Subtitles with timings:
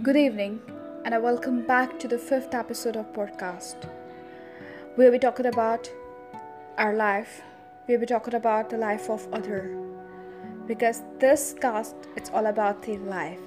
[0.00, 0.60] Good evening,
[1.04, 3.74] and I welcome back to the 5th episode of podcast,
[4.94, 5.90] where we talking about
[6.76, 7.42] our life,
[7.86, 9.76] where we talking about the life of other,
[10.68, 13.40] because this cast, it's all about the life.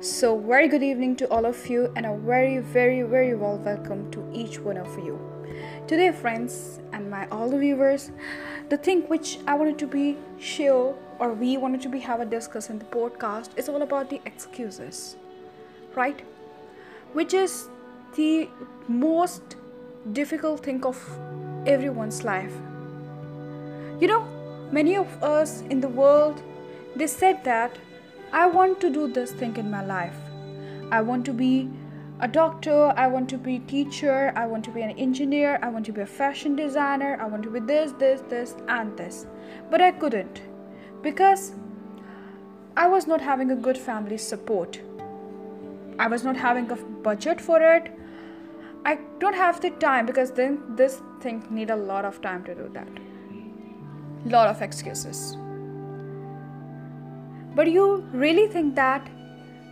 [0.00, 4.08] So very good evening to all of you, and a very, very, very well welcome
[4.12, 5.18] to each one of you.
[5.88, 8.12] Today, friends and my all the viewers,
[8.68, 12.24] the thing which I wanted to be sure, or we wanted to be have a
[12.24, 15.12] discuss in the podcast is all about the excuses
[15.96, 16.20] right?
[17.12, 17.68] Which is
[18.16, 18.48] the
[18.88, 19.56] most
[20.12, 20.98] difficult thing of
[21.66, 22.54] everyone's life.
[24.00, 24.24] You know,
[24.70, 26.42] many of us in the world,
[26.96, 27.78] they said that
[28.32, 30.16] I want to do this thing in my life.
[30.90, 31.70] I want to be
[32.20, 35.68] a doctor, I want to be a teacher, I want to be an engineer, I
[35.68, 39.26] want to be a fashion designer, I want to be this, and this.
[39.70, 40.42] But I couldn't,
[41.02, 41.52] because
[42.76, 44.80] I was not having a good family support.
[45.98, 47.90] I was not having a budget for it.
[48.84, 52.54] I don't have the time, because then this thing need a lot of time to
[52.54, 52.88] do that.
[54.26, 55.36] Lot of excuses.
[57.54, 59.08] But you really think that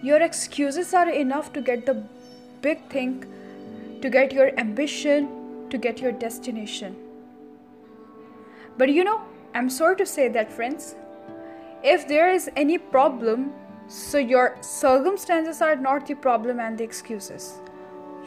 [0.02, 2.02] your excuses are enough to get the
[2.62, 3.26] big thing,
[4.00, 5.28] to get your ambition,
[5.70, 6.96] to get your destination.
[8.78, 9.20] But you know,
[9.54, 10.94] I'm sorry to say that, friends,
[11.82, 13.50] if there is any problem
[13.88, 17.60] so your circumstances are not the problem and the excuses.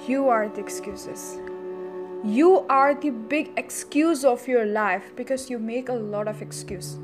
[0.05, 1.39] You are the excuses.
[2.23, 6.99] You are the big excuse of your life because you make a lot of excuses.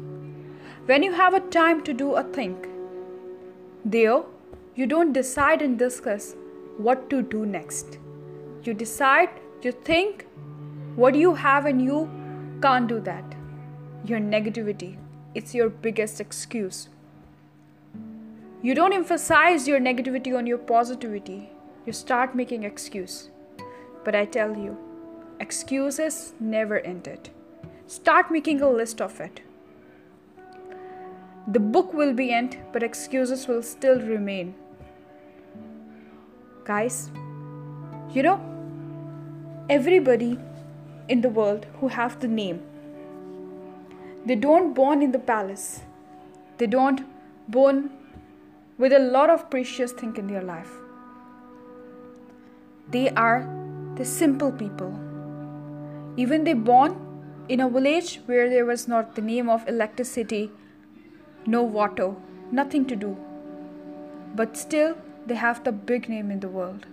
[0.85, 2.66] When you have a time to do a thing,
[3.85, 4.23] there
[4.75, 6.35] you don't decide and discuss
[6.77, 7.99] what to do next.
[8.63, 9.30] You decide,
[9.61, 10.25] you think,
[10.95, 12.09] what do you have and you
[12.61, 13.23] can't do that.
[14.05, 14.97] Your negativity,
[15.33, 16.89] it's your biggest excuse.
[18.63, 21.49] You don't emphasize your negativity on your positivity.
[21.88, 23.31] You start making excuses.
[24.06, 24.78] But I tell you,
[25.39, 27.31] excuses never ended.
[27.88, 29.39] Start making a list of it.
[31.47, 34.53] The book will be end, but excuses will still remain.
[36.63, 37.09] Guys,
[38.12, 38.39] you know,
[39.72, 40.38] everybody
[41.09, 42.62] in the world who have the name,
[44.23, 45.81] they don't born in the palace.
[46.59, 47.03] They don't
[47.47, 47.89] born
[48.81, 50.72] with a lot of precious things in their life.
[52.89, 53.47] They are
[53.95, 54.91] the simple people.
[56.17, 56.95] Even they born
[57.47, 60.50] in a village where there was not the name of electricity,
[61.45, 62.13] no water,
[62.51, 63.16] nothing to do.
[64.41, 64.97] But still
[65.28, 66.88] they have the big name in the world.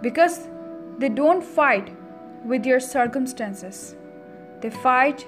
[0.00, 0.48] Because
[0.96, 1.94] they don't fight
[2.42, 3.94] with their circumstances.
[4.62, 5.26] They fight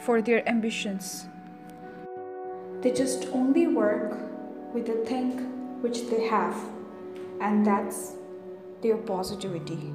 [0.00, 1.26] for their ambitions.
[2.82, 4.16] They just only work
[4.74, 5.30] with the thing
[5.86, 6.56] which they have,
[7.40, 8.14] and that's
[8.82, 9.92] their positivity,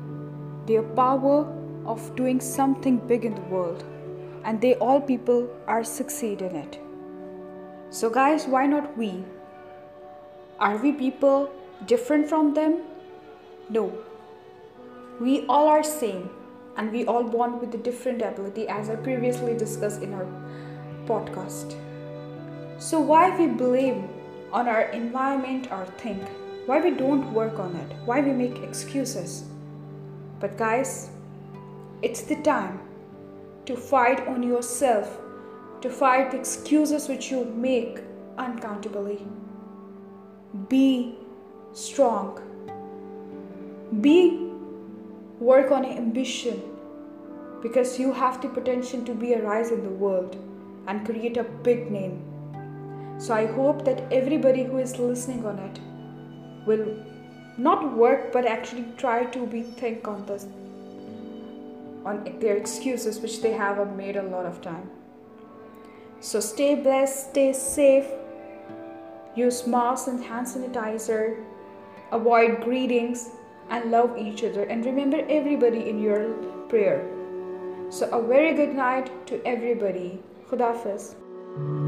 [0.66, 1.40] their power
[1.86, 3.84] of doing something big in the world,
[4.44, 6.80] and they all people are succeed in it.
[7.90, 9.24] So guys, why not we?
[10.60, 11.50] Are we people
[11.86, 12.82] different from them?
[13.70, 13.92] No.
[15.20, 16.30] We all are same,
[16.78, 20.28] and we all born with a different ability, as I previously discussed in our
[21.06, 21.76] podcast.
[22.82, 24.02] So why we blame
[24.54, 26.22] on our environment or think
[26.68, 29.46] why we don't work on it, why we make excuses.
[30.40, 31.10] But guys,
[32.02, 32.80] it's the time
[33.66, 35.18] to fight on yourself,
[35.82, 38.00] to fight the excuses which you make
[38.38, 39.26] unaccountably.
[40.70, 41.16] Be
[41.74, 42.40] strong.
[45.40, 46.62] Work on your ambition,
[47.62, 50.38] because you have the potential to be a rise in the world
[50.88, 52.22] and create a big name.
[53.18, 55.80] So I hope that everybody who is listening on it
[56.66, 56.98] will
[57.58, 59.46] not work but actually try to
[59.78, 60.48] think on this,
[62.04, 64.90] on their excuses which they have made a lot of time.
[66.20, 68.08] So stay blessed, stay safe,
[69.36, 71.44] use masks and hand sanitizer,
[72.12, 73.30] avoid greetings
[73.70, 76.34] and love each other, and remember everybody in your
[76.68, 77.08] prayer.
[77.90, 80.20] So a very good night to everybody.
[80.50, 81.80] Khuda Hafiz.